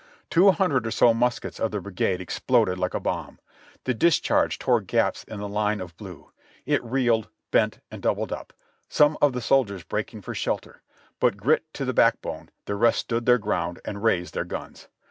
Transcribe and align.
The 0.01 0.27
two 0.33 0.49
hundred 0.49 0.87
or 0.87 0.89
so 0.89 1.13
muskets 1.13 1.59
of 1.59 1.69
the 1.69 1.79
brigade 1.79 2.21
exploded 2.21 2.79
like 2.79 2.95
a 2.95 2.99
bomb; 2.99 3.37
the 3.83 3.93
discharge 3.93 4.57
tore 4.57 4.81
gaps 4.81 5.23
in 5.25 5.39
the 5.39 5.47
line 5.47 5.79
of 5.79 5.95
blue; 5.95 6.31
it 6.65 6.83
reeled, 6.83 7.27
bent 7.51 7.81
and 7.91 8.01
doubled 8.01 8.31
up, 8.31 8.51
some 8.89 9.15
of 9.21 9.33
the 9.33 9.41
soldiers 9.41 9.83
breaking 9.83 10.21
for 10.23 10.33
shelter; 10.33 10.81
but 11.19 11.37
grit 11.37 11.71
to 11.73 11.85
the 11.85 11.93
back 11.93 12.19
bone, 12.19 12.49
the 12.65 12.73
rest 12.73 12.97
stood 12.97 13.27
their 13.27 13.37
ground 13.37 13.79
and 13.85 14.01
raised 14.01 14.33
their 14.33 14.43
guns. 14.43 14.87